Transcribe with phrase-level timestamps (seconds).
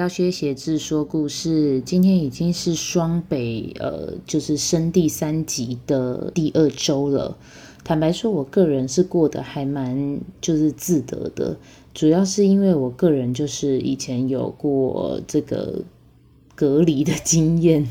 [0.00, 1.78] 嗨，欢迎来到薛协志说故事。
[1.82, 7.36] 今天已经是双北，呃，就是升第三级的第二周了。
[7.84, 11.54] 坦白说，我个人是过得还蛮就是自得的，
[11.92, 15.82] 主要是因为我个人就是以前有过这个
[16.54, 17.86] 隔离的经验。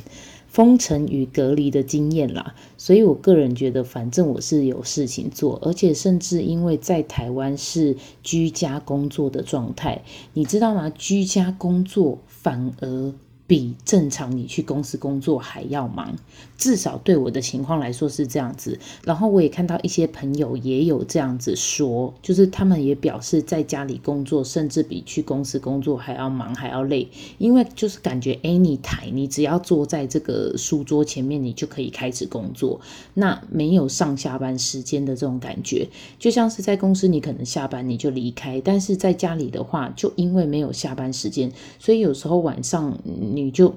[0.49, 10.03] 封城与隔离的经验啦，所以我个人觉得，反正我是有事情做，而且甚至因为在台湾是居家工作的状态，
[10.33, 10.89] 你知道吗？
[10.89, 13.13] 居家工作反而。
[13.49, 16.15] 比正常你去公司工作还要忙，
[16.55, 18.77] 至少对我的情况来说是这样子。
[19.03, 32.79] 然后我也看到一些朋友也有这样子说，就是他们也表示在家里工作，甚至比去公司工作还要忙还要累，因为就是感觉 anytime 你只要坐在这个书桌前面，你就可以开始工作，
[33.15, 42.95] 那没有上下班时间的这种感觉，就像是在公司你可能下班你就离开，但是在家里的话，就因为没有下班时间，所以有时候晚上。
[43.31, 43.73] 你你就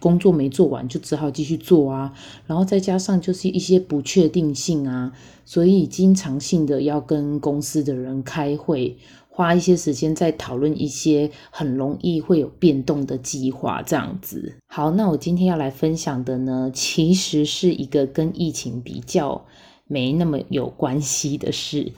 [0.00, 2.12] 工作没做完，就只好继续做啊。
[2.46, 5.12] 然后再加上就是一些不确定性啊，
[5.44, 8.96] 所以经常性的要跟公司的人开会，
[9.28, 14.54] 花一些时间在讨论一些很容易会有变动的计划，这样子。
[14.66, 19.44] 好，那我今天要来分享的呢，其实是一个跟疫情比较
[19.86, 21.92] 没那么有关系的事。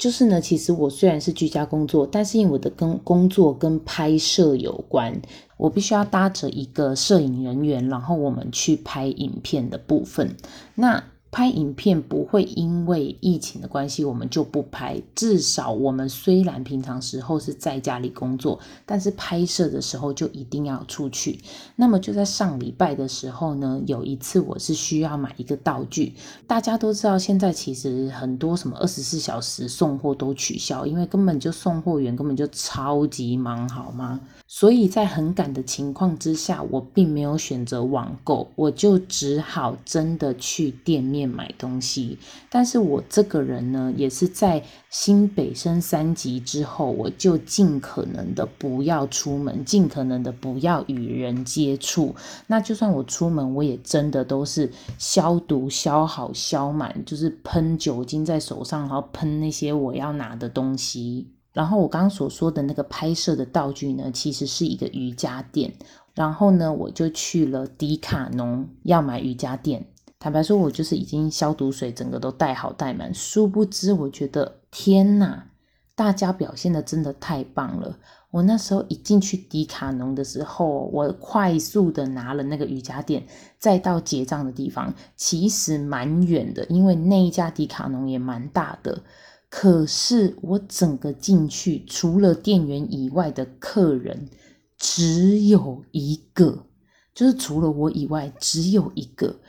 [0.00, 5.20] 就是呢，其实我虽然是居家工作，但是因为我的跟工作跟拍摄有关，
[5.58, 10.34] 我必须要搭着一个摄影人员，然后我们去拍影片的部分。
[10.74, 15.00] 那拍影片不会因为疫情的关系，我们就不拍。
[15.14, 21.38] 至少我们虽然平常时候是在家里工作，但是拍摄的时候就一定要出去。
[21.76, 26.14] 那么就在上礼拜的时候呢，有一次我是需要买一个道具。
[26.46, 34.20] 大家都知道，现在其实很多什么二十四小时送货都取消，因为根本就送货员根本就超级忙，好吗？
[34.48, 42.18] 所以在很赶的情况之下，我并没有选择网购，我就只好真的去店面买东西。
[42.48, 52.14] 但是我这个人呢，也是在新北升三级之后，我就尽可能的不要出门，尽可能的不要与人接触。
[52.46, 61.28] 那就算我出门，我也真的都是消毒、消好、消满，就是喷酒精在手上，然后喷那些我要拿的东西。
[61.52, 65.72] 然后我刚刚所说的那个拍摄的道具呢，其实是一个瑜伽垫。
[66.14, 69.84] 然后呢，我就去了迪卡侬要买瑜伽垫。
[70.22, 73.12] 坦白说，我就是已经消毒水整个都带好带满。
[73.14, 75.46] 殊不知，我觉得天哪，
[75.94, 77.98] 大家表现得真的太棒了。
[78.30, 83.26] 我那时候一进去迪卡侬的时候，我快速的拿了那个瑜伽垫，
[83.58, 89.02] 再到结账的地方，其实蛮远的，因为那一家迪卡侬也蛮大的。
[89.48, 94.28] 可是我整个进去，除了店员以外的客人
[94.76, 96.66] 只有一个，
[97.14, 99.40] 就是除了我以外只有一个，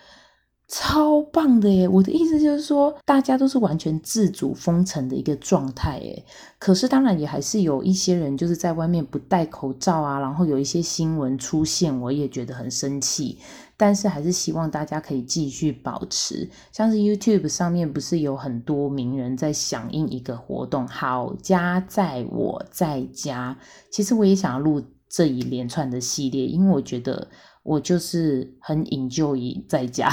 [0.74, 1.86] 超棒的耶！
[1.86, 6.26] 我的意思就是说，大家都是完全自主封城的一个状态耶。
[6.58, 13.38] 可是当然也还是有一些人就是在外面不戴口罩啊，然后有一些新闻出现，我也觉得很生气。
[13.76, 23.58] 但是还是希望大家可以继续保持，像是 YouTube 上面不是有很多名人在响应一个活动，好家在我在家。
[23.90, 27.28] 其实我也想要录这一连串的系列，因为我觉得
[27.64, 30.12] 我就是很 enjoy 在家，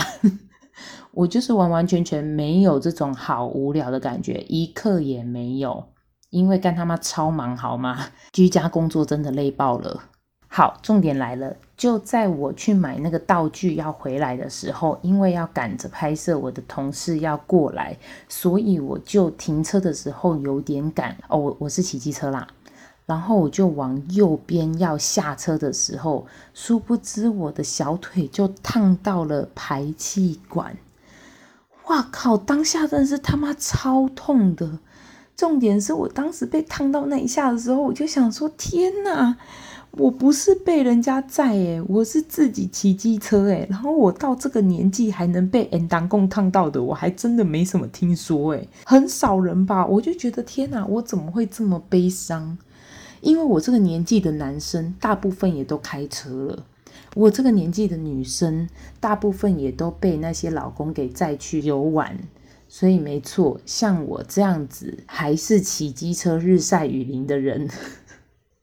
[1.12, 5.84] 我就是完完全全没有这种好无聊的感觉，一刻也没有，
[6.30, 8.08] 因为干他妈超忙好吗？
[8.32, 10.02] 居家工作真的累爆了。
[10.50, 11.54] 好，重点来了。
[11.76, 17.96] 就在我去买那个道具要回来的时候，因为要赶着拍摄，我的同事要过来，
[18.30, 21.14] 所以我就停车的时候有点赶。
[21.28, 22.48] 哦，我我是骑机车啦，
[23.08, 30.76] 然后我就往右边要下车的时候，殊不知我的小腿就烫到了排气管。
[31.86, 32.36] 哇靠！
[32.36, 34.78] 当下真的是他妈超痛的。
[35.34, 39.38] 重点是我当时被烫到那一下的时候，我就想说：天哪！
[39.92, 49.86] 我不是被人家载诶，我是自己骑机车诶，然后我到这个年纪还能被人当共烫到的，我还真的没什么听说诶，很少人吧？
[49.86, 52.58] 我就觉得天哪，我怎么会这么悲伤？
[53.20, 56.66] 因为我这个年纪的男生大部分也都开车了，
[57.14, 58.68] 我这个年纪的女生
[59.00, 62.16] 大部分也都被那些老公给载去游玩，
[62.68, 67.68] 所以没错，像我这样子还是骑机车日晒雨淋的人。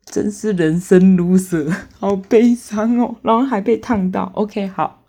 [0.06, 4.32] 真是人生 loser，好悲伤哦，然后还被烫到。
[4.36, 5.02] OK，好，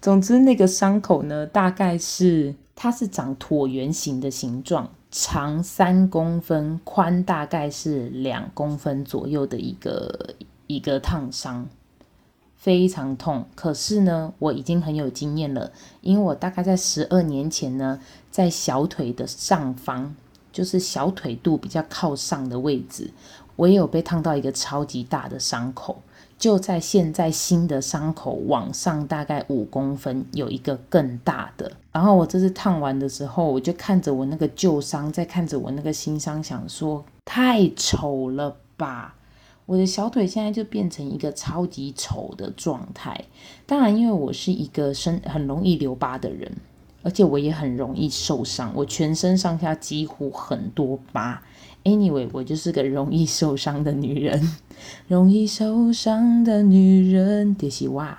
[0.00, 10.34] 总之那个伤口呢，大概是它是长椭圆形的形状，长三公分，宽大概是两公分左右的一个
[10.66, 11.68] 一个烫伤，
[12.56, 13.46] 非常痛。
[13.54, 15.70] 可是呢，我已经很有经验了，
[16.00, 18.00] 因为我大概在十二年前呢，
[18.32, 20.12] 在小腿的上方，
[20.50, 23.12] 就是小腿肚比较靠上的位置，
[23.54, 26.02] 我也有被烫到一个超级大的伤口。
[26.44, 31.72] 就在现在，新的伤口往上大概五公分，有一个更大的。
[31.90, 39.14] 然后我这次烫完的时候，我就看着我那个旧伤，再看着我那个新伤，想说太丑了吧！
[39.64, 43.24] 我的小腿现在就变成一个超级丑的状态。
[43.64, 46.52] 当然，因为我是一个身很容易留疤的人，
[47.04, 51.40] 而且我也很容易受伤，我全身上下几乎很多疤。
[51.84, 54.54] Anyway，我就是个容易受伤的女人，
[55.06, 58.18] 容易受伤的女人，叠西哇。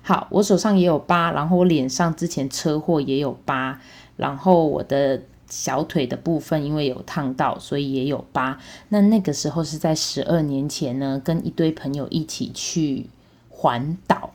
[0.00, 3.80] 好，我手上也有疤，然后我脸上之前车祸也有疤，
[4.16, 8.58] 然后我的小腿的部分因为有烫到，所以也有疤。
[8.90, 13.06] 那那个时候是在十二年前呢，跟一堆朋友一起去
[13.50, 14.30] 环岛，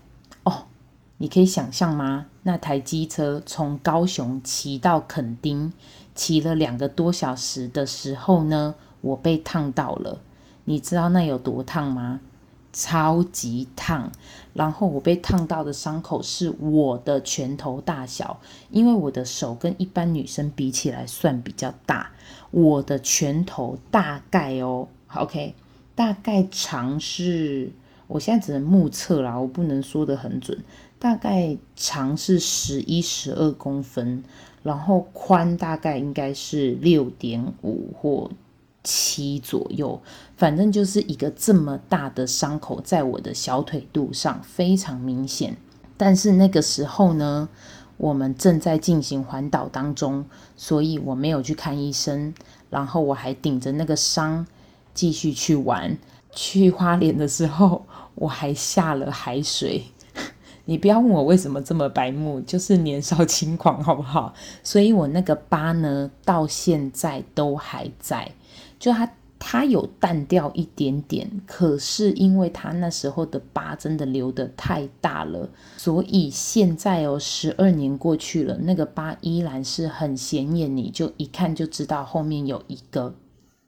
[1.18, 2.26] 你可以想象吗？
[2.44, 5.72] 那台机车从高雄骑到垦丁。
[6.16, 10.20] 骑了两个多小时的时候呢，我被烫到了。
[10.66, 12.20] 你知道那有多烫吗？
[12.72, 14.12] 超级烫。
[14.54, 18.40] 然后我被烫到的伤口是我的拳头大小，
[18.70, 22.12] 因为我的手跟一般女生比起来算比较大。
[22.52, 25.56] 我的拳头大概哦，OK，
[25.96, 27.72] 大概长是，
[28.06, 30.64] 我现在只能目测啦，我不能说得很准。
[31.04, 34.24] 大概长是十一、十二公分。
[34.64, 38.32] 然后宽大概应该是六点五或
[38.82, 40.02] 七左右，
[40.38, 45.58] 反正就是一个这么大的伤口在我的小腿肚上，非常明显。
[45.98, 47.50] 但是那个时候呢，
[47.98, 50.24] 我们正在进行环岛当中，
[50.56, 52.34] 所以我没有去看医生，
[52.70, 54.48] 然后我还顶着那个伤
[54.94, 55.98] 继续去玩。
[56.32, 57.86] 去花莲的时候，
[58.16, 59.84] 我还下了海水。
[60.66, 64.34] 你不要问我为什么这么白目，就是年少轻狂，好不好？
[64.64, 68.32] 所以我那个疤呢，到现在都还在，
[68.80, 83.14] 就它它有淡掉一点点，可是因为它那时候的疤真的留得太大了，所以现在哦，十二年过去了，那个疤依然是很显眼，你就一看就知道后面有一个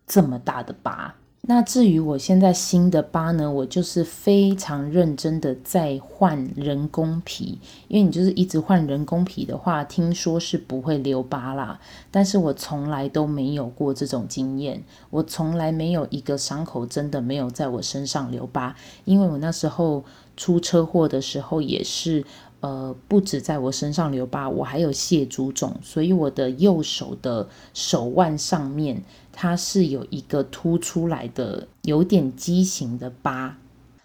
[0.08, 1.16] 这么大的疤。
[1.48, 11.80] 那至于我现在新的疤呢，我就是非常认真的在换人工皮，因为你就是一直换人工皮的话，听说是不会留疤啦。
[12.10, 20.04] 但是我从来都没有过这种经验，我从来没有一个伤口真的没有在我身上留疤，因为我那时候
[20.36, 22.26] 出车祸的时候也是，
[22.66, 29.04] 呃，不止在我身上留疤，我还有血肿肿，所以我的右手的手腕上面。
[29.32, 33.56] 它是有一个凸出来的，有点畸形的疤。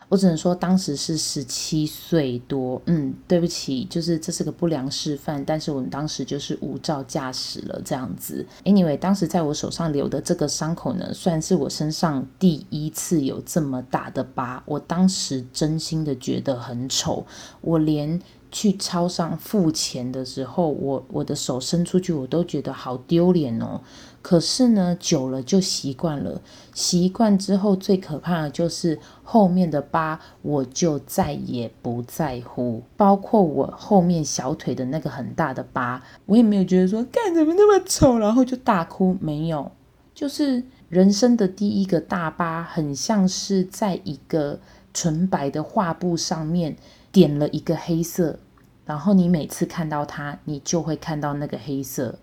[0.08, 2.82] 我只能说，当时是十七岁多。
[2.84, 5.42] 嗯，对不起，就是这是个不良示范。
[5.42, 8.44] 但是我们当时就是无照驾驶了，这样子。
[8.64, 14.61] Anyway，当时在我手上留的这个伤口呢，算是我身上第一次有这么大的疤。
[14.66, 17.25] 我当时真心的觉得很丑，
[17.62, 18.20] 我连。
[18.50, 23.80] 去超商付钱的时候，我我的手伸出去，我都觉得好丢脸哦。
[24.23, 26.42] 可是呢，久了就习惯了。
[26.75, 32.83] 习惯之后，最可怕的就是后面的疤，我就再也不在乎。
[32.97, 39.16] 包括我后面小腿的那个很大的疤，我也没有觉得说，干怎么那么丑，然后就大哭。
[39.21, 39.73] 没有，
[40.14, 44.61] 就是人生的第一个大疤，很像是在一个
[44.92, 46.76] 纯白的画布上面。
[47.12, 48.38] 点了一个黑色，
[48.87, 52.19] 然后你每次看到它，你就会看到那个黑色。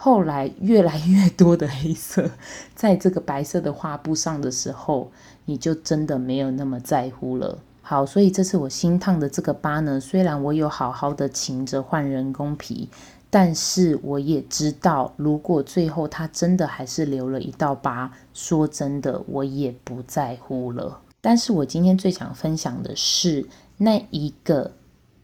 [0.00, 2.30] 后来越来越多的黑色
[2.74, 5.10] 在这个白色的画布上的时候，
[5.44, 7.58] 你就真的没有那么在乎了。
[7.82, 12.88] 好，所以这次我新烫的这个疤呢，虽然我有好好的勤着换人工皮，
[13.28, 21.00] 但是我也知道，如果最后它真的还是留了一道疤，说真的，我也不在乎了。
[21.20, 23.46] 但是我今天最想分享的是。
[23.78, 24.72] 那一个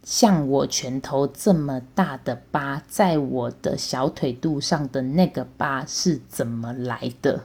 [0.02, 7.44] 像我拳头这么大的疤，在我的小腿肚上的那个疤是怎么来的？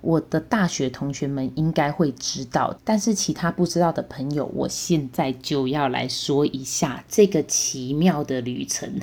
[0.00, 9.00] 我的大学同学们应该会知道，但是其他不知道的朋友，我现在就要来说一下这个奇妙的旅程。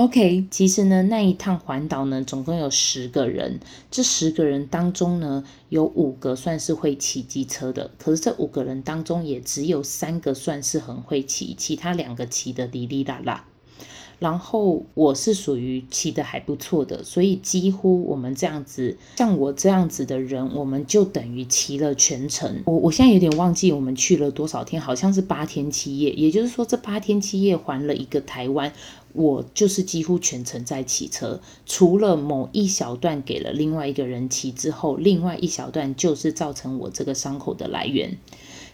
[0.00, 3.60] OK，其实呢，那一趟环岛呢，总共有十个人。
[3.90, 7.90] 这十个人当中呢，有五个算是会骑机车的。
[7.98, 13.44] 可是这五个人当中，也只有三个算是很会骑，其他两个骑的哩哩啦啦。
[14.20, 22.62] 然后我是属于骑的还不错的，所以几乎我们这样子，像我这样子的人，我们就等于骑了全程。
[22.66, 28.70] 我我现在有点忘记我们去了多少天，好像是八天七夜，也就是说这八天七夜环了一个台湾。
[29.14, 38.18] 我就是几乎全程在骑车，除了某一小段给了另外一个人骑之后，另外一小段就是造成我这个伤口的来源，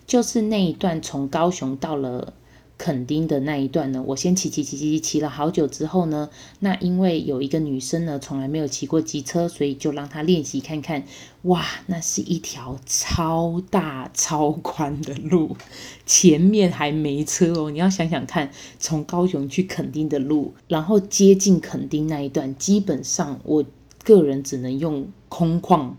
[0.08, 2.34] 就是那一段从高雄到了。
[2.78, 6.28] 垦丁的那一段呢，我先骑骑骑骑骑了好久之后呢，
[6.60, 11.04] 那因为有一个女生呢，从来没有骑过机车，所以就让她练习看看。
[11.42, 15.56] 哇，那是一条超大超宽的路，
[16.04, 17.70] 前面还没车哦。
[17.70, 23.64] 你要想想看，从高雄去垦丁的路，然后接近垦丁那一段，基本上我
[24.04, 25.92] 个人只能用空旷、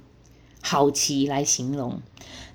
[0.62, 2.02] 好骑来形容。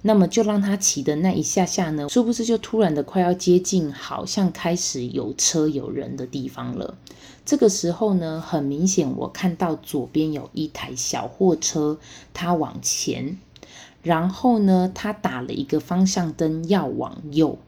[0.02, 6.98] 那么就让他骑的那一下下呢，是不是就突然的快要接近，好像开始有车有人的地方了？
[7.44, 11.98] 这个时候呢，很明显我看到左边有一台小货车，
[12.34, 13.38] 它往前，
[14.02, 17.58] 然后呢，它打了一个方向灯要往右，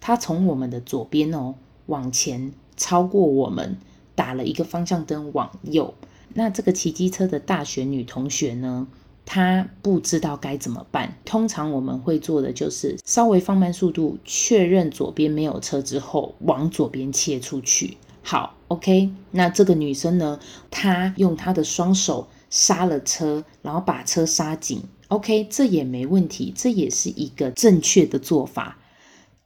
[0.00, 1.54] 它从我们的左边哦
[1.86, 3.78] 往前超过我们，
[4.14, 5.94] 打了一个方向灯往右。
[6.34, 8.86] 那这个骑机车的大学女同学呢，
[9.30, 11.14] 他不知道该怎么办。
[11.26, 17.98] 通常我们会做的就是稍微放慢速度，确认左边没有车之后，往左边切出去。
[18.22, 19.10] 好，OK。
[19.32, 24.82] 那这个女生呢，她用她的双手刹了车，然后把车刹紧。
[25.08, 28.78] OK，这也没问题，这也是一个正确的做法。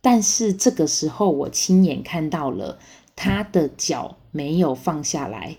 [0.00, 2.78] 但是这个时候，我亲眼看到了
[3.16, 5.56] 她的脚没有放下来。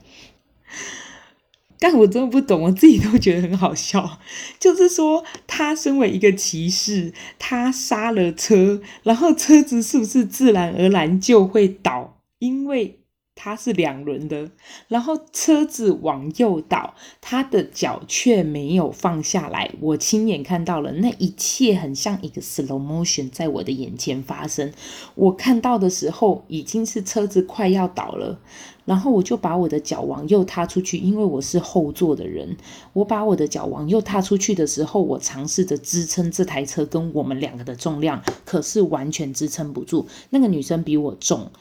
[1.84, 4.20] 但我真的不懂，我自己都觉得很好笑。
[4.58, 12.22] 就是说，他身为一个骑士，他刹了车，然后车子是不是自然而然就会倒？
[12.40, 13.02] 因为
[13.36, 14.52] 它是两轮的，
[14.88, 19.72] 然后车子往右倒，他的脚却没有放下来。
[19.82, 24.72] 我亲眼看到了，那一切很像一个 slow motion 在我的眼前发生。
[25.16, 28.40] 我看到的时候，已经是车子快要倒了，
[28.86, 32.56] 然后我就把我的脚往右踏出去，因为我是后座的人。
[32.94, 40.08] 我把我的脚往右踏出去的时候，我尝试着支撑这台车跟我们两个的重量，可是完全支撑不住。
[40.30, 41.52] 那个女生比我重。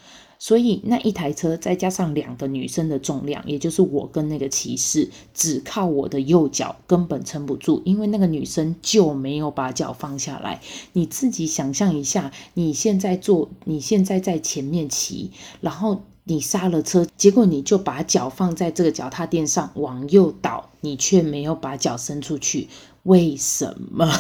[0.43, 10.61] 所以那一台车再加上两个女生的重量，也就是我跟那个骑士，只靠我的右脚根本撑不住，因为那个女生就没有把脚放下来。
[10.95, 15.31] 你自己想象一下，你现在坐，你现在在前面骑，
[15.61, 22.67] 然后你刹了车，结果你就把脚放在这个脚踏垫上往右倒，你却没有把脚伸出去，
[23.05, 24.13] 为什么？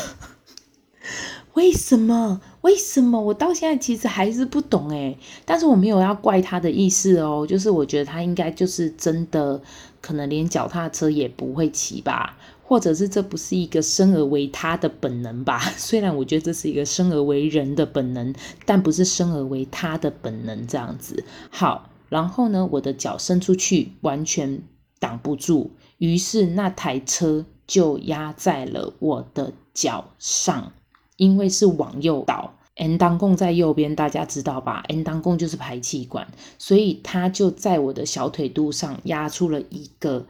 [1.54, 2.40] 为什么？
[2.62, 3.20] 为什么？
[3.20, 9.60] 我到现在其实还是不懂诶，但是我没有要怪他的意思哦，就是我觉得他应该就是真的
[10.00, 15.58] 可能连脚踏车也不会骑吧，或者是这不是一个生而为他的本能吧？
[15.76, 21.24] 虽然我觉得这是一个生而为人的本能，但不是生而为他的本能这样子。
[21.50, 24.62] 好，然后呢，我的脚伸出去完全
[25.00, 30.72] 挡不住，于是那台车就压在了我的脚上。
[31.22, 36.26] 因为是往右倒，N 当共在右边，大家知道吧？N 当共就是排气管，
[36.58, 40.26] 所以它就在我的小腿肚上压出了一个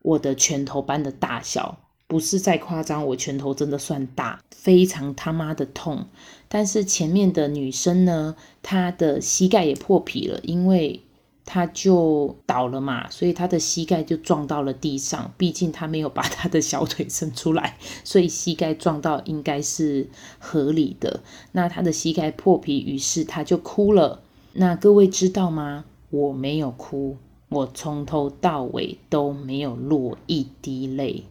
[0.00, 6.06] 我的拳头般的大小，不是在夸张，我拳头真的算大，非常他妈的痛。
[6.48, 11.02] 但是前面的女生呢，她的膝盖也破皮了，因为。
[11.44, 15.32] 他就倒了嘛，所以他的膝盖就撞到了地上。
[15.36, 20.08] 毕竟他没有把他的小腿伸出来，所以膝盖撞到应该是
[20.38, 21.20] 合理的。
[21.52, 24.22] 那他的膝盖破皮，于是他就哭了。
[24.54, 25.84] 那各位知道吗？
[26.10, 27.16] 我没有哭，
[27.48, 31.24] 我从头到尾都没有落一滴泪。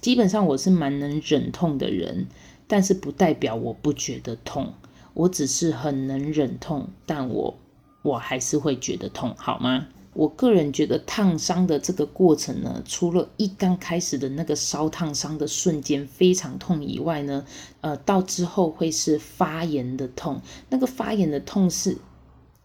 [0.00, 2.26] 基本上我是蛮能忍痛的人，
[2.66, 4.72] 但是不代表我不觉得痛。
[5.14, 7.54] 我只是很能忍痛，但我。
[8.02, 9.86] 我还是会觉得痛，好吗？
[10.12, 17.44] 我个人觉得烫伤的这个过程呢，除了一刚开始的那个烧烫伤的瞬间非常痛以外呢，
[17.80, 21.96] 呃，到之后会是发炎的痛，那个发炎的痛是。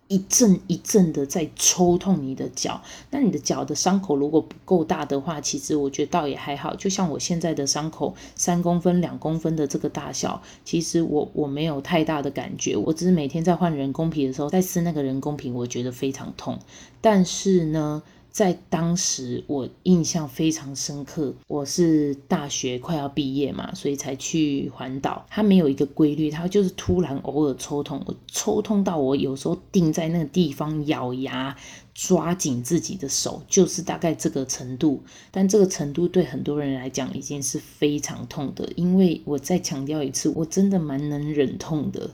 [0.08, 6.76] 一阵一阵的在抽痛你的脚，那你的脚的伤口如果不够大的话，其实我觉得倒也还好。
[6.76, 12.78] 就像我现在的伤口，三公分、两公分的这个大小，其实我我没有太大的感觉。
[12.78, 16.60] 我只是每天在换人工皮的时候，在撕那个人工皮，我觉得非常痛。
[17.02, 18.04] 但是呢，
[18.36, 21.34] 在当时我印象非常深刻。
[21.48, 25.26] 我是大学快要毕业嘛，所以才去环岛。
[25.30, 31.56] 它没有一个规律，它就是突然偶尔抽痛，我抽痛到我有时候定在那个地方咬牙
[31.94, 35.02] 抓紧自己的手，就是大概这个程度。
[35.32, 42.12] 但这个程度对很多人来讲已经是非常痛的，因为我再强调一次，我真的蛮能忍痛的。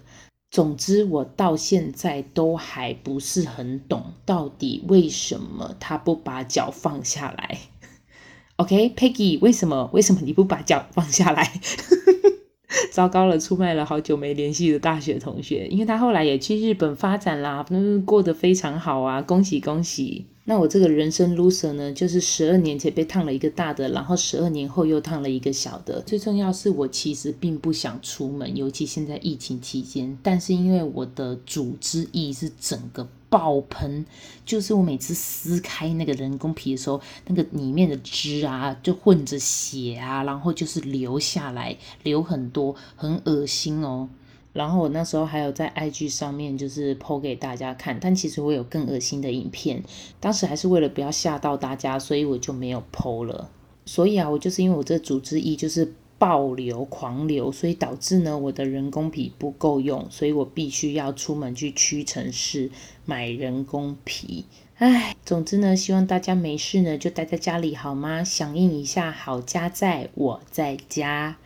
[0.51, 7.57] 总之，我到现在都还不是很懂，到底为什么他不把脚放下来
[8.57, 9.89] ？OK，Peggy，为什么？
[9.93, 11.53] 为什么你不把脚放下来？
[12.91, 20.27] 糟糕了，出卖了好久没联系的大学同学，因为他后来也去日本发展啦，嗯，过得非常好啊，恭喜恭喜！
[20.51, 26.01] 那我这个人生 loser 呢，就是十二年前被烫了一个大的，然后十二年后又烫了一个小的。
[26.01, 30.17] 最重要是我其实并不想出门，尤其现在疫情期间。
[30.21, 34.05] 但是因为我的组织液是整个爆喷，
[34.45, 44.09] 就是我每次撕开那个人工皮的时候，那个里面的汁啊就混着血啊，然后就是流下来，流很多，很恶心哦。
[44.53, 49.81] 然后我那时候还有在 IG 上面就是 po 给大家看，但其实我有更恶心的影片，
[50.19, 53.49] 当时还是为了不要吓到大家，所以我就没有 po 了。
[53.85, 62.69] 所以啊，我就是因为我这组织一就是爆流狂流，所以导致呢我的人工皮不够用，所以我必须要出门去屈臣氏
[63.05, 64.45] 买人工皮。
[64.75, 68.23] 唉，总之呢，希望大家没事呢就待在家里好吗？
[68.23, 71.37] 响应一下，好家在我在家。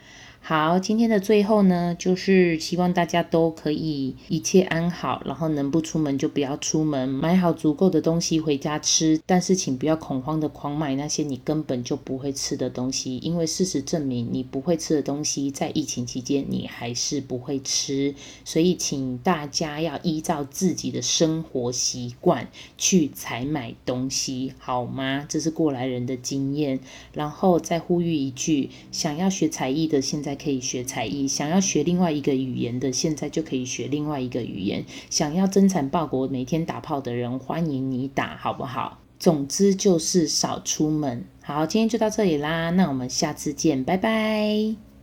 [0.47, 9.19] 好，今天的最后呢，就是希望大家都可以一切安好，然后能不出门就不要出门，买好足够的东西回家吃。
[9.25, 18.13] 但是请不要恐慌的狂买那些你根本就不会吃的东西，因为事实证明，你不会吃的东西在疫情期间你还是不会吃。
[18.43, 22.47] 所以请大家要依照自己的生活习惯
[22.77, 25.25] 去采买东西，好吗？
[25.27, 26.79] 这是过来人的经验。
[27.13, 34.85] 然后再呼吁一句，想要学才艺的现在可以学才艺，想要学另外一个语言的，现在就可以学另外一个语言。
[35.09, 38.99] 想要增产报国、每天打炮的人，欢迎你打，好不好？
[39.17, 41.25] 总之就是少出门。
[41.41, 44.94] 好，今天就到这里啦，那我们下次见，拜拜。